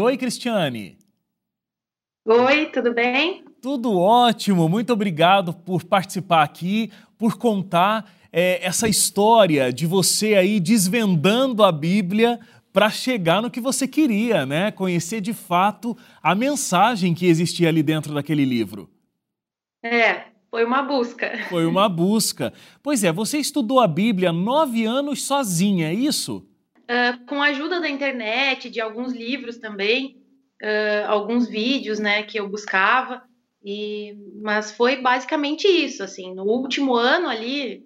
[0.00, 0.96] Oi, Cristiane.
[2.24, 3.44] Oi, tudo bem?
[3.60, 10.60] Tudo ótimo, muito obrigado por participar aqui, por contar é, essa história de você aí
[10.60, 12.38] desvendando a Bíblia
[12.72, 14.70] para chegar no que você queria, né?
[14.70, 18.88] Conhecer de fato a mensagem que existia ali dentro daquele livro.
[19.82, 21.44] É, foi uma busca.
[21.48, 22.52] Foi uma busca.
[22.84, 26.46] Pois é, você estudou a Bíblia nove anos sozinha, é isso?
[26.88, 30.16] Uh, com a ajuda da internet, de alguns livros também,
[30.62, 33.22] uh, alguns vídeos, né, que eu buscava.
[33.62, 36.34] E, mas foi basicamente isso, assim.
[36.34, 37.84] No último ano ali,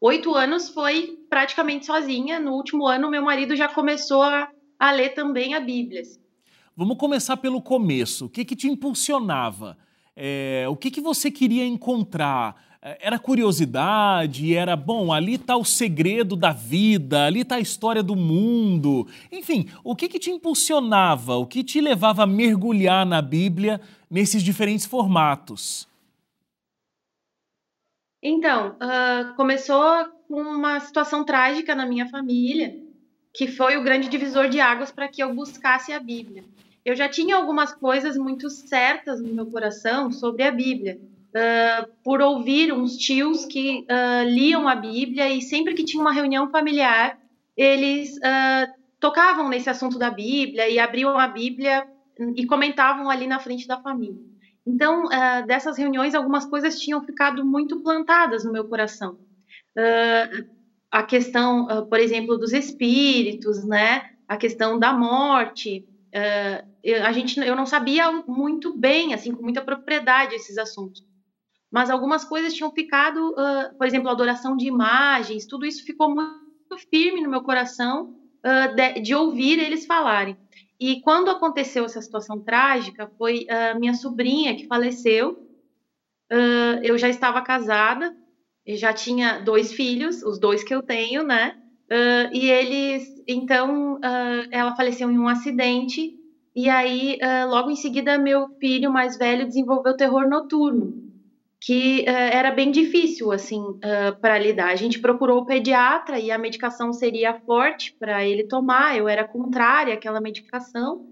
[0.00, 2.40] oito anos foi praticamente sozinha.
[2.40, 6.00] No último ano, meu marido já começou a, a ler também a Bíblia.
[6.00, 6.20] Assim.
[6.76, 8.26] Vamos começar pelo começo.
[8.26, 9.78] O que, que te impulsionava?
[10.16, 12.73] É, o que, que você queria encontrar?
[12.84, 14.54] É, era curiosidade?
[14.54, 19.08] Era, bom, ali está o segredo da vida, ali está a história do mundo.
[19.32, 21.36] Enfim, o que, que te impulsionava?
[21.36, 23.80] O que te levava a mergulhar na Bíblia
[24.10, 25.88] nesses diferentes formatos?
[28.22, 32.76] Então, uh, começou com uma situação trágica na minha família,
[33.32, 36.44] que foi o grande divisor de águas para que eu buscasse a Bíblia
[36.84, 41.00] eu já tinha algumas coisas muito certas no meu coração sobre a Bíblia.
[42.02, 46.48] Por ouvir uns tios que uh, liam a Bíblia e sempre que tinha uma reunião
[46.50, 47.18] familiar,
[47.56, 51.84] eles uh, tocavam nesse assunto da Bíblia e abriam a Bíblia
[52.36, 54.22] e comentavam ali na frente da família.
[54.66, 55.08] Então,
[55.46, 59.18] dessas reuniões, algumas coisas tinham ficado muito plantadas no meu coração.
[60.90, 64.02] a questão, por exemplo, dos espíritos, né?
[64.26, 65.84] A questão da morte,
[66.14, 71.02] uh, a gente, eu não sabia muito bem, assim, com muita propriedade esses assuntos.
[71.74, 76.78] Mas algumas coisas tinham ficado, uh, por exemplo, adoração de imagens, tudo isso ficou muito
[76.88, 78.14] firme no meu coração
[78.46, 80.36] uh, de, de, ouvir eles falarem.
[80.78, 85.48] E quando aconteceu essa situação trágica, foi a minha sobrinha que faleceu.
[86.82, 88.14] eu já estava casada,
[88.68, 91.60] já tinha dois filhos, os dois que eu tenho, né?
[91.90, 96.14] Uh, e eles, então, uh, ela faleceu em um acidente,
[96.54, 101.03] e aí, uh, logo em seguida, meu filho mais velho desenvolveu terror noturno,
[101.64, 103.62] que era bem difícil, assim,
[104.20, 104.68] para lidar.
[104.68, 109.26] A gente procurou o pediatra e a medicação seria forte para ele tomar, eu era
[109.26, 111.06] contrária àquela medicação.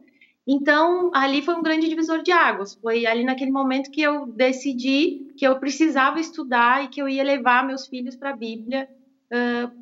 [0.46, 2.74] Então, ali foi um grande divisor de águas.
[2.74, 7.22] Foi ali naquele momento que eu decidi que eu precisava estudar e que eu ia
[7.22, 8.88] levar meus filhos para a Bíblia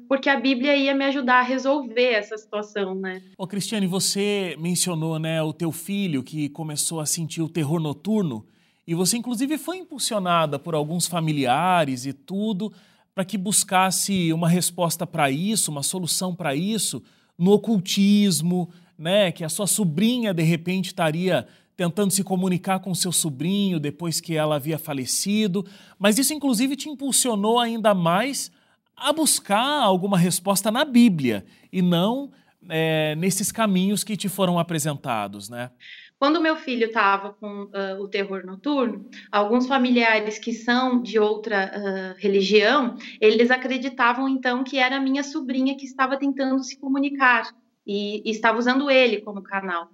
[0.09, 3.21] porque a Bíblia ia me ajudar a resolver essa situação, né?
[3.37, 8.47] Ô Cristiane, você mencionou, né, o teu filho que começou a sentir o terror noturno
[8.91, 12.73] e você inclusive foi impulsionada por alguns familiares e tudo
[13.15, 17.01] para que buscasse uma resposta para isso, uma solução para isso
[17.39, 18.69] no ocultismo,
[18.99, 21.47] né, que a sua sobrinha de repente estaria
[21.77, 25.65] tentando se comunicar com seu sobrinho depois que ela havia falecido,
[25.97, 28.51] mas isso inclusive te impulsionou ainda mais
[28.97, 32.33] a buscar alguma resposta na Bíblia e não
[32.69, 35.71] é, nesses caminhos que te foram apresentados, né?
[36.21, 41.73] Quando meu filho estava com uh, o terror noturno, alguns familiares que são de outra
[41.75, 47.51] uh, religião, eles acreditavam então que era minha sobrinha que estava tentando se comunicar
[47.87, 49.89] e, e estava usando ele como canal.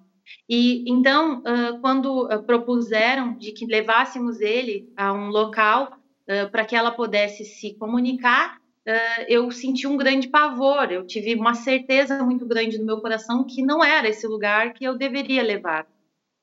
[0.48, 5.97] E então, uh, quando propuseram de que levássemos ele a um local
[6.50, 8.58] para que ela pudesse se comunicar,
[9.28, 13.62] eu senti um grande pavor, eu tive uma certeza muito grande no meu coração que
[13.62, 15.87] não era esse lugar que eu deveria levar.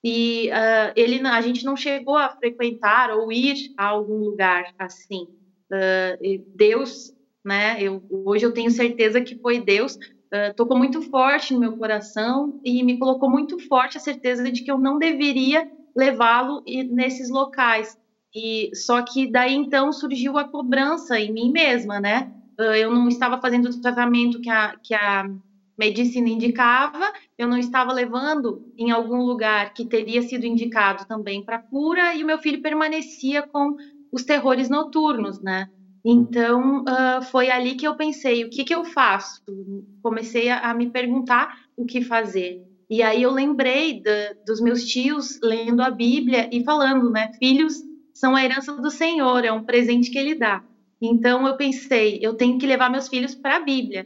[0.03, 5.23] E uh, ele, a gente não chegou a frequentar ou ir a algum lugar assim.
[5.71, 7.11] Uh, Deus,
[7.43, 7.81] né?
[7.81, 9.97] Eu, hoje eu tenho certeza que foi Deus
[10.33, 14.63] Uh, tocou muito forte no meu coração e me colocou muito forte a certeza de
[14.63, 15.63] que eu não deveria
[15.95, 17.95] levá-lo nesses locais.
[18.33, 22.31] E só que daí então surgiu a cobrança em mim mesma, né?
[22.57, 25.23] Eu não estava fazendo o tratamento que a, que a
[25.83, 31.61] medicina indicava, eu não estava levando em algum lugar que teria sido indicado também para
[31.69, 33.75] cura, e o meu filho permanecia com
[34.11, 35.65] os terrores noturnos, né?
[36.05, 39.41] Então, uh, foi ali que eu pensei, o que, que eu faço?
[40.01, 42.57] Comecei a, a me perguntar o que fazer.
[42.89, 47.29] E aí eu lembrei de, dos meus tios lendo a Bíblia e falando, né?
[47.39, 47.73] Filhos
[48.13, 50.61] são a herança do Senhor, é um presente que Ele dá.
[51.01, 54.05] Então eu pensei, eu tenho que levar meus filhos para a Bíblia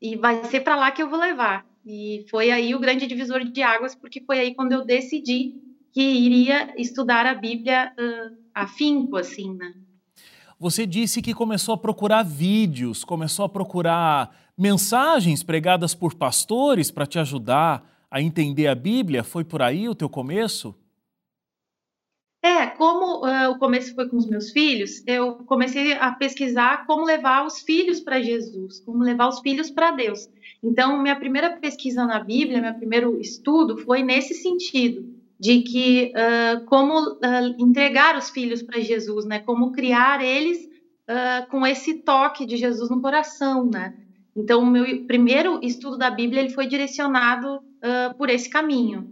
[0.00, 1.66] e vai ser para lá que eu vou levar.
[1.86, 5.54] E foi aí o grande divisor de águas, porque foi aí quando eu decidi
[5.92, 9.74] que iria estudar a Bíblia uh, afinco, assim, né?
[10.58, 17.06] Você disse que começou a procurar vídeos, começou a procurar mensagens pregadas por pastores para
[17.06, 19.22] te ajudar a entender a Bíblia?
[19.22, 20.74] Foi por aí o teu começo?
[22.44, 27.02] É, como uh, o começo foi com os meus filhos, eu comecei a pesquisar como
[27.02, 30.28] levar os filhos para Jesus, como levar os filhos para Deus.
[30.62, 35.08] Então, minha primeira pesquisa na Bíblia, meu primeiro estudo foi nesse sentido,
[35.40, 39.38] de que uh, como uh, entregar os filhos para Jesus, né?
[39.38, 40.74] Como criar eles
[41.50, 43.94] com esse toque de Jesus no coração, né?
[44.34, 47.60] Então, o meu primeiro estudo da Bíblia ele foi direcionado
[48.16, 49.10] por esse caminho.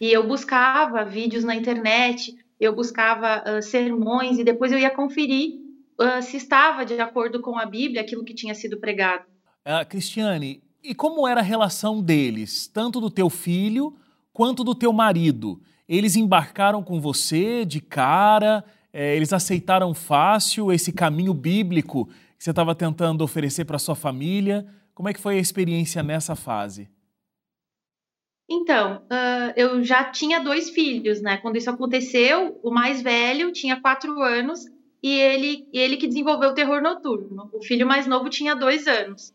[0.00, 5.60] E eu buscava vídeos na internet, eu buscava uh, sermões e depois eu ia conferir
[6.00, 9.24] uh, se estava de acordo com a Bíblia aquilo que tinha sido pregado.
[9.66, 13.96] Uh, Cristiane, e como era a relação deles, tanto do teu filho
[14.32, 15.60] quanto do teu marido?
[15.88, 18.64] Eles embarcaram com você de cara?
[18.92, 22.06] É, eles aceitaram fácil esse caminho bíblico
[22.38, 24.66] que você estava tentando oferecer para sua família?
[24.94, 26.88] Como é que foi a experiência nessa fase?
[28.48, 31.38] Então, uh, eu já tinha dois filhos, né?
[31.38, 34.60] Quando isso aconteceu, o mais velho tinha quatro anos
[35.02, 37.48] e ele, ele que desenvolveu o terror noturno.
[37.52, 39.32] O filho mais novo tinha dois anos.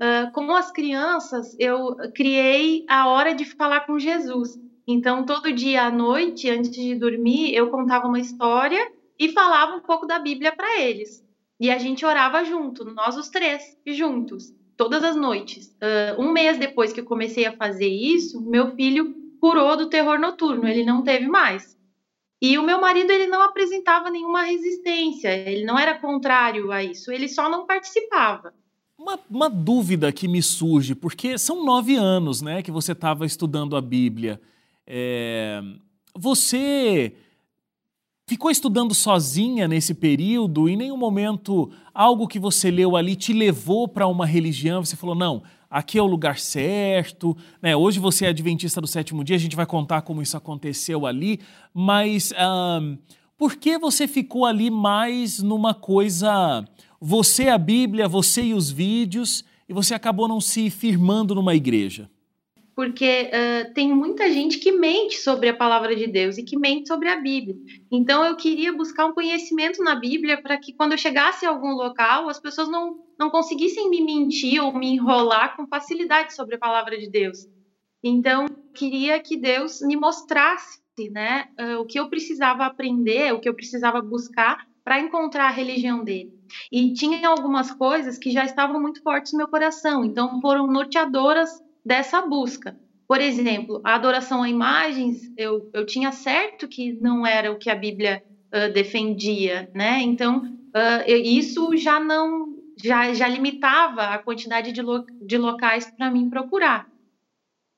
[0.00, 4.50] Uh, as crianças, eu criei a hora de falar com Jesus.
[4.86, 8.84] Então, todo dia à noite, antes de dormir, eu contava uma história
[9.18, 11.22] e falava um pouco da Bíblia para eles.
[11.58, 15.66] E a gente orava junto, nós os três, juntos todas as noites.
[15.80, 20.18] Uh, um mês depois que eu comecei a fazer isso, meu filho curou do terror
[20.18, 21.76] noturno, ele não teve mais.
[22.40, 27.12] E o meu marido ele não apresentava nenhuma resistência, ele não era contrário a isso,
[27.12, 28.52] ele só não participava.
[28.98, 33.76] Uma, uma dúvida que me surge, porque são nove anos né, que você estava estudando
[33.76, 34.40] a Bíblia.
[34.86, 35.60] É,
[36.16, 37.12] você
[38.32, 40.66] ficou estudando sozinha nesse período?
[40.66, 44.82] Em nenhum momento algo que você leu ali te levou para uma religião?
[44.82, 47.36] Você falou, não, aqui é o lugar certo.
[47.60, 47.76] Né?
[47.76, 51.40] Hoje você é adventista do sétimo dia, a gente vai contar como isso aconteceu ali,
[51.74, 52.32] mas
[53.36, 56.64] por que você ficou ali mais numa coisa.
[56.98, 62.08] Você, a Bíblia, você e os vídeos, e você acabou não se firmando numa igreja?
[62.74, 66.88] Porque uh, tem muita gente que mente sobre a palavra de Deus e que mente
[66.88, 67.56] sobre a Bíblia.
[67.90, 71.72] Então eu queria buscar um conhecimento na Bíblia para que quando eu chegasse a algum
[71.72, 76.58] local as pessoas não, não conseguissem me mentir ou me enrolar com facilidade sobre a
[76.58, 77.46] palavra de Deus.
[78.02, 80.80] Então eu queria que Deus me mostrasse,
[81.10, 85.50] né, uh, o que eu precisava aprender, o que eu precisava buscar para encontrar a
[85.50, 86.32] religião dele.
[86.70, 91.50] E tinha algumas coisas que já estavam muito fortes no meu coração, então foram norteadoras
[91.84, 92.76] dessa busca.
[93.06, 97.68] Por exemplo, a adoração a imagens, eu, eu tinha certo que não era o que
[97.68, 98.22] a Bíblia
[98.54, 100.00] uh, defendia, né?
[100.00, 102.46] Então, uh, eu, isso já não,
[102.82, 106.86] já, já limitava a quantidade de, lo, de locais para mim procurar.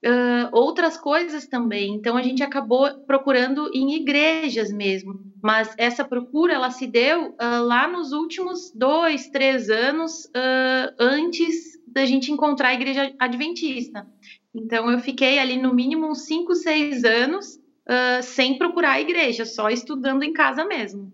[0.07, 1.95] Uh, outras coisas também.
[1.95, 7.65] Então a gente acabou procurando em igrejas mesmo, mas essa procura ela se deu uh,
[7.65, 14.07] lá nos últimos dois, três anos uh, antes da gente encontrar a igreja adventista.
[14.53, 19.47] Então eu fiquei ali no mínimo uns 5, 6 anos uh, sem procurar a igreja,
[19.47, 21.13] só estudando em casa mesmo.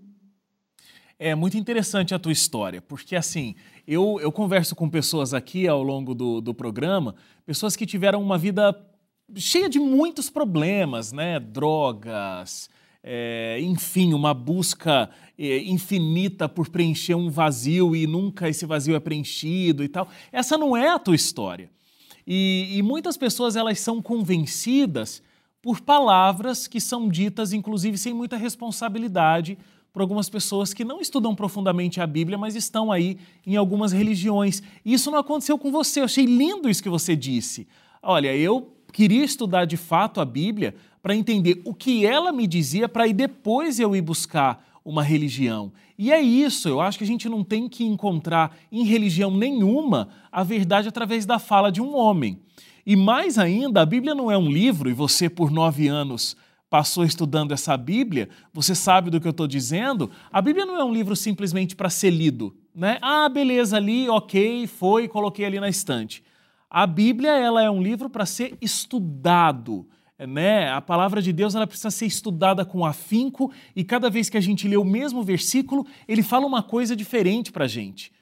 [1.19, 3.55] É muito interessante a tua história, porque assim,
[3.87, 8.39] eu, eu converso com pessoas aqui ao longo do, do programa, pessoas que tiveram uma
[8.39, 8.75] vida
[9.37, 11.39] cheia de muitos problemas, né?
[11.39, 12.71] Drogas,
[13.03, 19.01] é, enfim, uma busca é, infinita por preencher um vazio e nunca esse vazio é
[19.01, 20.09] preenchido e tal.
[20.31, 21.71] Essa não é a tua história.
[22.27, 25.23] E, e muitas pessoas elas são convencidas
[25.63, 29.59] por palavras que são ditas, inclusive, sem muita responsabilidade
[29.93, 34.63] por algumas pessoas que não estudam profundamente a Bíblia, mas estão aí em algumas religiões.
[34.85, 36.01] E isso não aconteceu com você.
[36.01, 37.67] Eu achei lindo isso que você disse.
[38.03, 42.89] Olha, eu queria estudar de fato a Bíblia para entender o que ela me dizia
[42.89, 45.73] para aí depois eu ir buscar uma religião.
[45.99, 50.09] E é isso, eu acho que a gente não tem que encontrar em religião nenhuma
[50.33, 52.39] a verdade através da fala de um homem.
[52.87, 56.37] E mais ainda, a Bíblia não é um livro, e você, por nove anos,
[56.71, 60.11] passou estudando essa Bíblia, você sabe do que eu estou dizendo.
[60.33, 62.57] A Bíblia não é um livro simplesmente para ser lido.
[62.75, 62.99] Né?
[63.03, 66.23] Ah, beleza, ali, ok, foi, coloquei ali na estante.
[66.71, 69.87] A Bíblia ela é um livro para ser estudado
[70.27, 70.69] né?
[70.71, 74.41] A palavra de Deus ela precisa ser estudada com afinco e cada vez que a
[74.41, 78.13] gente lê o mesmo versículo, ele fala uma coisa diferente para a gente.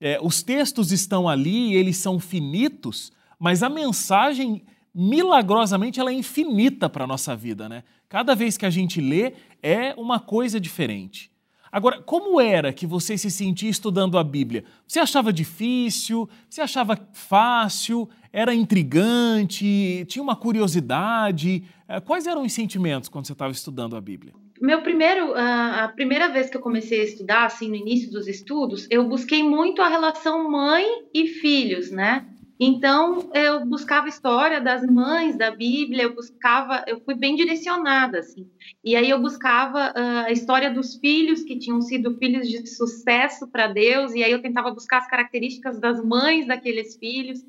[0.00, 4.62] É, os textos estão ali, eles são finitos, mas a mensagem,
[4.94, 7.68] milagrosamente, ela é infinita para a nossa vida.
[7.68, 7.82] Né?
[8.08, 9.32] Cada vez que a gente lê,
[9.62, 11.30] é uma coisa diferente.
[11.70, 14.64] Agora, como era que você se sentia estudando a Bíblia?
[14.86, 16.28] Você achava difícil?
[16.48, 18.08] Você achava fácil?
[18.32, 20.04] Era intrigante?
[20.08, 21.64] Tinha uma curiosidade?
[21.88, 24.32] Eh, quais eram os sentimentos quando você estava estudando a Bíblia?
[24.60, 28.86] Meu primeiro, a primeira vez que eu comecei a estudar, assim, no início dos estudos,
[28.90, 32.26] eu busquei muito a relação mãe e filhos, né?
[32.58, 38.50] Então, eu buscava história das mães da Bíblia, eu buscava, eu fui bem direcionada, assim.
[38.82, 43.46] E aí eu buscava uh, a história dos filhos que tinham sido filhos de sucesso
[43.48, 47.44] para Deus, e aí eu tentava buscar as características das mães daqueles filhos.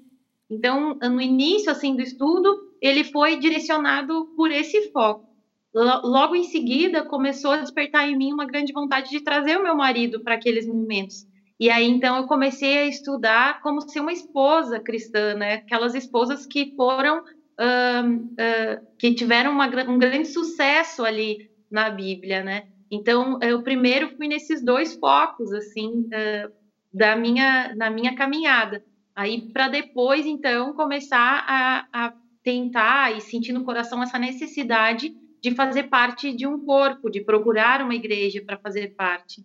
[0.50, 5.26] Então, no início, assim, do estudo, ele foi direcionado por esse foco.
[5.74, 9.76] Logo em seguida, começou a despertar em mim uma grande vontade de trazer o meu
[9.76, 11.26] marido para aqueles momentos
[11.60, 15.56] e aí, então, eu comecei a estudar como ser uma esposa cristã, né?
[15.56, 22.44] Aquelas esposas que foram, uh, uh, que tiveram uma, um grande sucesso ali na Bíblia,
[22.44, 22.68] né?
[22.92, 26.54] Então, eu primeiro fui nesses dois focos, assim, uh,
[26.94, 28.84] da minha, na minha caminhada.
[29.16, 35.12] Aí, para depois, então, começar a, a tentar e sentir no coração essa necessidade
[35.42, 39.44] de fazer parte de um corpo, de procurar uma igreja para fazer parte.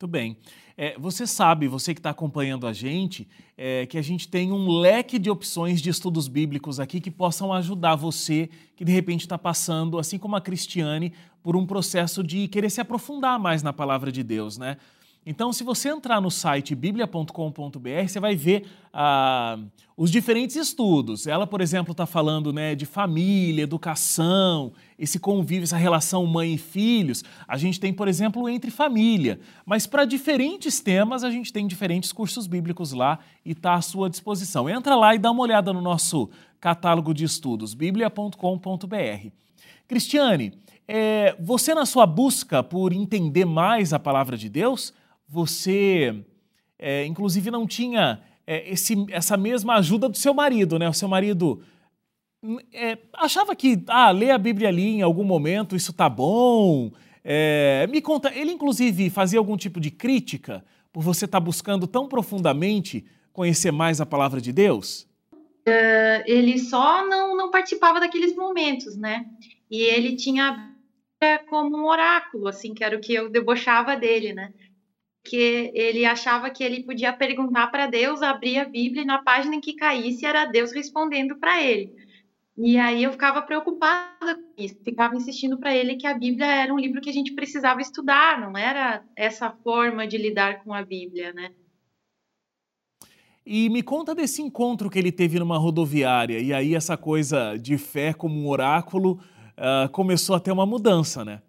[0.00, 0.38] Muito bem.
[0.80, 4.70] É, você sabe, você que está acompanhando a gente, é, que a gente tem um
[4.70, 9.36] leque de opções de estudos bíblicos aqui que possam ajudar você que de repente está
[9.36, 14.12] passando, assim como a Cristiane, por um processo de querer se aprofundar mais na palavra
[14.12, 14.76] de Deus, né?
[15.24, 19.58] Então, se você entrar no site biblia.com.br, você vai ver ah,
[19.94, 21.26] os diferentes estudos.
[21.26, 26.58] Ela, por exemplo, está falando né, de família, educação, esse convívio, essa relação mãe e
[26.58, 27.22] filhos.
[27.46, 29.38] A gente tem, por exemplo, entre família.
[29.66, 34.08] Mas para diferentes temas, a gente tem diferentes cursos bíblicos lá e está à sua
[34.08, 34.68] disposição.
[34.68, 39.28] Entra lá e dá uma olhada no nosso catálogo de estudos, biblia.com.br.
[39.86, 40.52] Cristiane,
[40.86, 44.92] é, você na sua busca por entender mais a palavra de Deus,
[45.28, 46.24] você,
[46.78, 50.88] é, inclusive, não tinha é, esse, essa mesma ajuda do seu marido, né?
[50.88, 51.62] O seu marido
[52.72, 56.90] é, achava que, ah, ler a Bíblia ali em algum momento, isso tá bom.
[57.22, 61.86] É, me conta, ele inclusive fazia algum tipo de crítica por você estar tá buscando
[61.86, 65.06] tão profundamente conhecer mais a palavra de Deus?
[65.68, 69.26] Uh, ele só não, não participava daqueles momentos, né?
[69.70, 70.72] E ele tinha
[71.48, 74.52] como um oráculo, assim, que era o que eu debochava dele, né?
[75.24, 79.54] Que ele achava que ele podia perguntar para Deus, abrir a Bíblia e na página
[79.54, 81.94] em que caísse era Deus respondendo para ele.
[82.60, 86.74] E aí eu ficava preocupada com isso, ficava insistindo para ele que a Bíblia era
[86.74, 90.82] um livro que a gente precisava estudar, não era essa forma de lidar com a
[90.82, 91.52] Bíblia, né?
[93.46, 97.78] E me conta desse encontro que ele teve numa rodoviária, e aí essa coisa de
[97.78, 99.20] fé como um oráculo
[99.56, 101.40] uh, começou a ter uma mudança, né?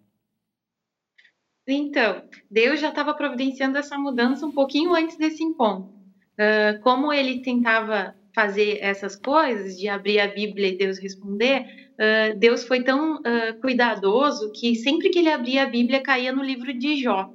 [1.72, 6.00] Então, Deus já estava providenciando essa mudança um pouquinho antes desse encontro.
[6.40, 12.38] Uh, como ele tentava fazer essas coisas, de abrir a Bíblia e Deus responder, uh,
[12.38, 16.72] Deus foi tão uh, cuidadoso que sempre que ele abria a Bíblia caía no livro
[16.72, 17.30] de Jó.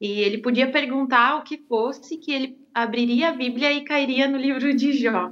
[0.00, 4.38] E ele podia perguntar o que fosse, que ele abriria a Bíblia e cairia no
[4.38, 5.30] livro de Jó.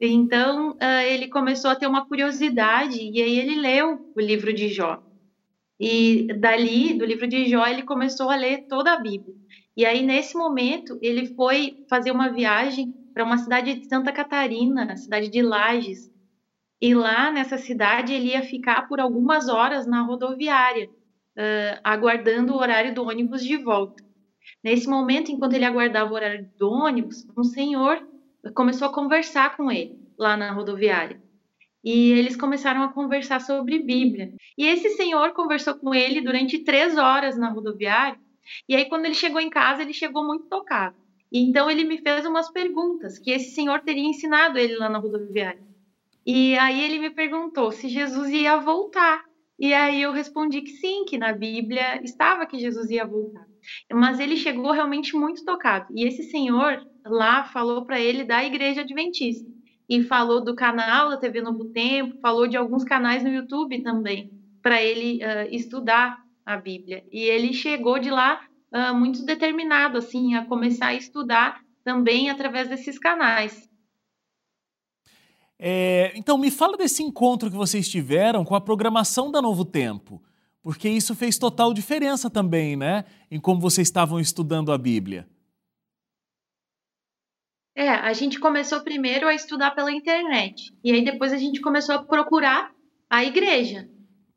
[0.00, 0.76] Então,
[1.08, 5.02] ele começou a ter uma curiosidade e aí ele leu o livro de Jó.
[5.86, 9.34] E dali, do livro de Jó, ele começou a ler toda a Bíblia.
[9.76, 14.96] E aí, nesse momento, ele foi fazer uma viagem para uma cidade de Santa Catarina,
[14.96, 16.10] cidade de Lages.
[16.80, 22.58] E lá nessa cidade, ele ia ficar por algumas horas na rodoviária, uh, aguardando o
[22.58, 24.02] horário do ônibus de volta.
[24.62, 28.02] Nesse momento, enquanto ele aguardava o horário do ônibus, um senhor
[28.54, 31.20] começou a conversar com ele lá na rodoviária
[31.84, 34.32] e eles começaram a conversar sobre Bíblia.
[34.56, 38.18] E esse senhor conversou com ele durante três horas na rodoviária.
[38.66, 40.96] E aí, quando ele chegou em casa, ele chegou muito tocado.
[41.30, 45.62] Então, ele me fez umas perguntas que esse senhor teria ensinado ele lá na rodoviária.
[46.24, 49.22] E aí, ele me perguntou se Jesus ia voltar.
[49.58, 53.44] E aí, eu respondi que sim, que na Bíblia estava que Jesus ia voltar.
[53.92, 55.86] Mas ele chegou realmente muito tocado.
[55.94, 59.53] E esse senhor lá falou para ele da igreja adventista
[59.88, 64.30] e falou do canal da TV Novo Tempo, falou de alguns canais no YouTube também,
[64.62, 67.04] para ele uh, estudar a Bíblia.
[67.12, 68.40] E ele chegou de lá
[68.72, 73.68] uh, muito determinado, assim, a começar a estudar também através desses canais.
[75.58, 80.22] É, então, me fala desse encontro que vocês tiveram com a programação da Novo Tempo,
[80.62, 85.28] porque isso fez total diferença também, né, em como vocês estavam estudando a Bíblia.
[87.76, 90.72] É, a gente começou primeiro a estudar pela internet.
[90.82, 92.70] E aí depois a gente começou a procurar
[93.10, 93.84] a igreja.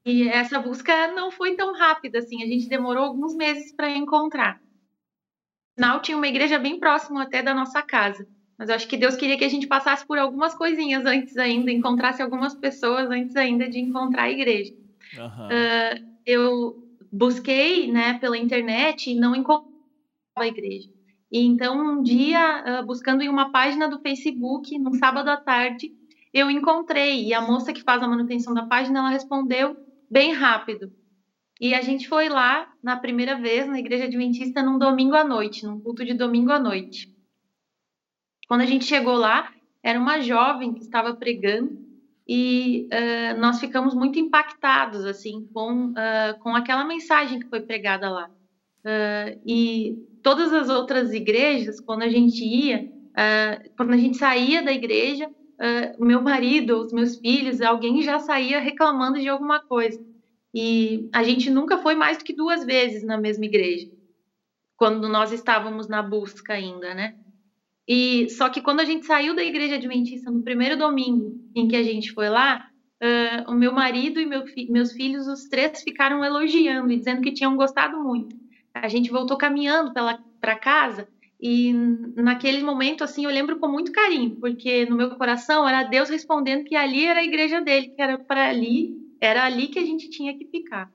[0.05, 4.55] e essa busca não foi tão rápida assim, a gente demorou alguns meses para encontrar.
[5.77, 8.25] Afinal, tinha uma igreja bem próxima até da nossa casa.
[8.57, 11.71] Mas eu acho que Deus queria que a gente passasse por algumas coisinhas antes ainda,
[11.71, 14.71] encontrasse algumas pessoas antes ainda de encontrar a igreja.
[15.13, 15.47] Uhum.
[15.47, 16.75] Uh, eu
[17.11, 19.67] busquei né, pela internet e não encontrava
[20.37, 20.87] a igreja.
[21.31, 25.91] E então, um dia, uh, buscando em uma página do Facebook, num sábado à tarde,
[26.33, 27.25] eu encontrei.
[27.25, 29.75] E a moça que faz a manutenção da página, ela respondeu
[30.09, 30.91] bem rápido.
[31.59, 35.65] E a gente foi lá na primeira vez na igreja adventista num domingo à noite,
[35.65, 37.13] num culto de domingo à noite.
[38.47, 39.51] Quando a gente chegou lá,
[39.83, 41.85] era uma jovem que estava pregando
[42.27, 48.09] e uh, nós ficamos muito impactados assim com uh, com aquela mensagem que foi pregada
[48.09, 48.29] lá.
[48.87, 52.89] Uh, e todas as outras igrejas, quando a gente ia,
[53.75, 55.27] quando a gente saía da igreja,
[55.97, 59.99] o meu marido, os meus filhos, alguém já saía reclamando de alguma coisa.
[60.53, 63.87] E a gente nunca foi mais do que duas vezes na mesma igreja,
[64.77, 67.13] quando nós estávamos na busca ainda, né?
[67.87, 71.75] E só que quando a gente saiu da igreja adventista no primeiro domingo em que
[71.75, 72.63] a gente foi lá,
[73.01, 77.21] uh, o meu marido e meu fi meus filhos, os três ficaram elogiando e dizendo
[77.21, 78.35] que tinham gostado muito.
[78.81, 79.93] A gente voltou caminhando
[80.39, 81.07] para casa
[81.39, 81.71] e
[82.15, 86.63] naquele momento assim eu lembro com muito carinho, porque no meu coração era Deus respondendo
[86.63, 90.09] que ali era a igreja dele, que era para ali, era ali que a gente
[90.09, 90.91] tinha que ficar.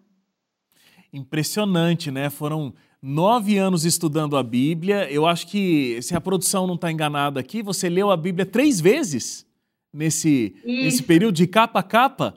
[1.12, 2.28] Impressionante, né?
[2.30, 5.10] Foram nove anos estudando a Bíblia.
[5.10, 8.80] Eu acho que, se a produção não está enganada aqui, você leu a Bíblia três
[8.80, 9.46] vezes
[9.92, 12.34] nesse, nesse período de capa a capa.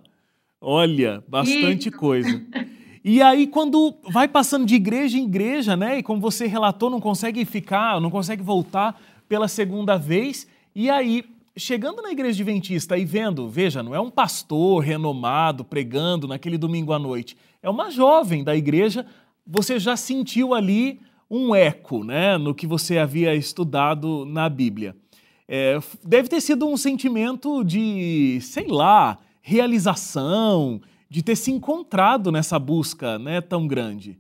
[0.60, 1.98] Olha, bastante Isso.
[1.98, 2.44] coisa.
[3.07, 6.00] E aí, quando vai passando de igreja em igreja, né?
[6.00, 10.47] E como você relatou, não consegue ficar, não consegue voltar pela segunda vez.
[10.74, 11.24] E aí,
[11.55, 16.93] chegando na igreja adventista e vendo, veja, não é um pastor renomado pregando naquele domingo
[16.93, 19.05] à noite, é uma jovem da igreja
[19.45, 24.95] você já sentiu ali um eco né, no que você havia estudado na Bíblia.
[25.47, 32.59] É, deve ter sido um sentimento de, sei lá, realização, de ter se encontrado nessa
[32.59, 34.19] busca né, tão grande.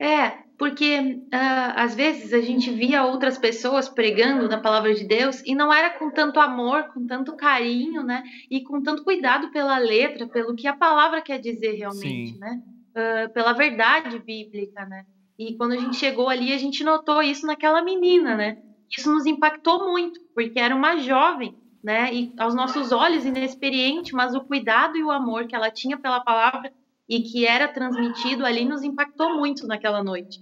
[0.00, 5.42] É, porque uh, às vezes a gente via outras pessoas pregando na palavra de Deus
[5.44, 8.22] e não era com tanto amor, com tanto carinho, né?
[8.48, 12.38] E com tanto cuidado pela letra, pelo que a palavra quer dizer realmente, Sim.
[12.38, 12.62] né?
[12.98, 15.04] uh, pela verdade bíblica, né?
[15.38, 18.58] E quando a gente chegou ali, a gente notou isso naquela menina, né?
[18.90, 22.12] Isso nos impactou muito, porque era uma jovem, né?
[22.12, 26.20] E aos nossos olhos inexperiente, mas o cuidado e o amor que ela tinha pela
[26.20, 26.72] palavra
[27.08, 30.40] e que era transmitido ali nos impactou muito naquela noite.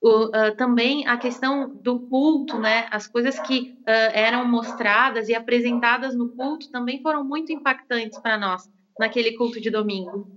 [0.00, 2.88] O, uh, também a questão do culto, né?
[2.90, 8.36] As coisas que uh, eram mostradas e apresentadas no culto também foram muito impactantes para
[8.36, 8.68] nós
[8.98, 10.28] naquele culto de domingo.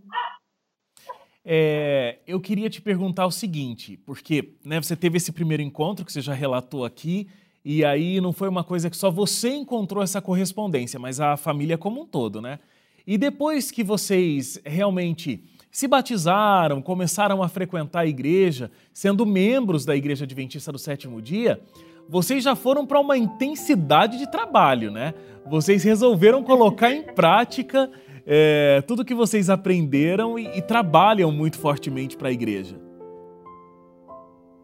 [1.47, 6.11] É, eu queria te perguntar o seguinte, porque né, você teve esse primeiro encontro que
[6.11, 7.27] você já relatou aqui,
[7.65, 11.79] e aí não foi uma coisa que só você encontrou essa correspondência, mas a família
[11.79, 12.59] como um todo, né?
[13.07, 19.95] E depois que vocês realmente se batizaram, começaram a frequentar a igreja, sendo membros da
[19.95, 21.59] Igreja Adventista do Sétimo Dia,
[22.07, 25.15] vocês já foram para uma intensidade de trabalho, né?
[25.47, 27.89] Vocês resolveram colocar em prática
[28.27, 32.79] é, tudo que vocês aprenderam e, e trabalham muito fortemente para a igreja.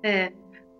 [0.03, 0.31] É,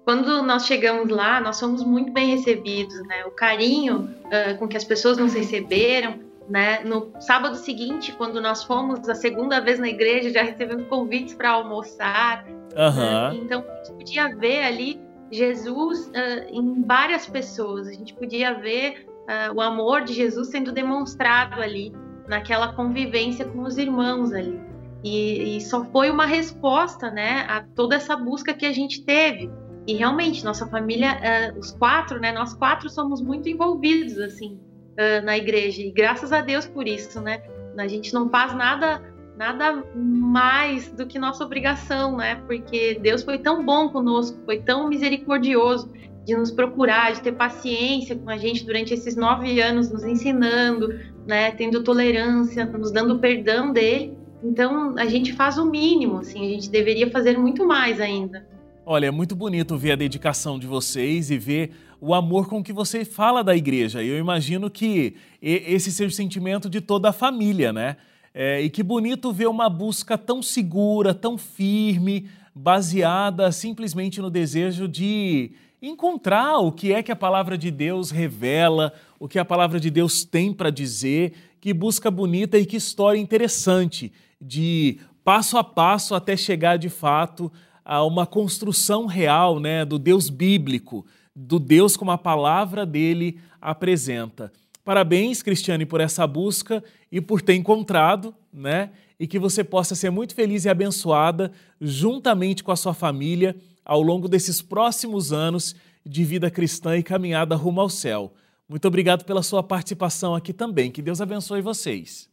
[0.04, 3.24] quando nós chegamos lá, nós fomos muito bem recebidos, né?
[3.26, 6.84] O carinho uh, com que as pessoas nos receberam, né?
[6.84, 11.52] No sábado seguinte, quando nós fomos a segunda vez na igreja, já recebemos convites para
[11.52, 12.46] almoçar.
[12.46, 13.44] Uhum.
[13.44, 15.00] Então, a gente podia ver ali
[15.32, 17.88] Jesus uh, em várias pessoas.
[17.88, 19.08] A gente podia ver
[19.56, 21.94] o amor de Jesus sendo demonstrado ali
[22.28, 24.60] naquela convivência com os irmãos ali.
[25.04, 29.50] E, e, só foi uma resposta, né, a toda essa busca que a gente teve.
[29.88, 34.60] E realmente, nossa família, uh, os quatro, né, nós quatro somos muito envolvidos, assim,
[34.94, 35.82] uh, na igreja.
[35.82, 37.41] E graças a Deus por isso, né?
[37.78, 39.02] A gente não faz nada
[39.38, 42.36] nada mais do que nossa obrigação, né?
[42.46, 45.91] Porque Deus foi tão bom conosco, foi tão misericordioso
[46.26, 50.89] de nos procurar, de ter paciência com a gente durante esses nove anos, nos ensinando,
[51.26, 54.15] né, tendo tolerância, nos dando perdão dele.
[54.44, 58.48] Então a gente faz o mínimo, assim, a gente deveria fazer muito mais ainda.
[58.93, 62.73] Olha, é muito bonito ver a dedicação de vocês e ver o amor com que
[62.73, 64.04] você fala da igreja.
[64.04, 67.95] Eu imagino que esse seja o sentimento de toda a família, né?
[68.34, 74.89] É, e que bonito ver uma busca tão segura, tão firme, baseada simplesmente no desejo
[74.89, 79.80] de encontrar o que é que a palavra de Deus revela, o que a palavra
[79.80, 85.63] de Deus tem para dizer, Que busca bonita e que história interessante de passo a
[85.63, 87.49] passo até chegar de fato
[87.84, 94.52] a uma construção real, né, do Deus bíblico, do Deus como a palavra dele apresenta.
[94.84, 98.91] Parabéns, Cristiane, por essa busca e por ter encontrado, né?
[99.20, 104.02] E que você possa ser muito feliz e abençoada juntamente com a sua família ao
[104.02, 108.34] longo desses próximos anos de vida cristã e caminhada rumo ao céu.
[108.67, 110.89] Muito obrigado pela sua participação aqui também.
[110.89, 112.30] Que Deus abençoe vocês.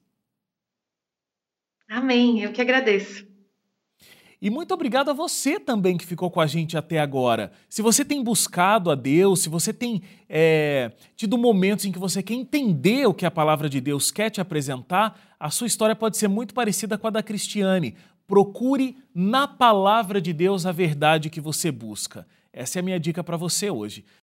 [1.89, 2.41] Amém.
[2.41, 3.27] Eu que agradeço.
[4.41, 7.51] E muito obrigado a você também que ficou com a gente até agora.
[7.69, 12.23] Se você tem buscado a Deus, se você tem é, tido momentos em que você
[12.23, 16.17] quer entender o que a palavra de Deus quer te apresentar, a sua história pode
[16.17, 17.97] ser muito parecida com a da Cristiane.
[18.29, 22.25] Procure na palavra de Deus a verdade que você busca.
[22.53, 24.05] Essa é a minha dica para você hoje.